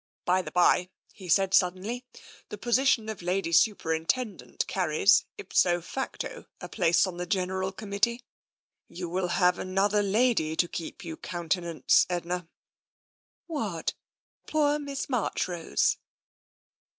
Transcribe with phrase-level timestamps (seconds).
[0.25, 2.03] "By the by," he said suddenly,
[2.49, 8.23] "the position of Lady Superintendent carries, ipso facto, a place on the General Committee.
[8.87, 12.47] You will have another lady to keep you in countenance, Edna."
[13.45, 13.93] What,
[14.47, 15.97] poor Miss Marchrose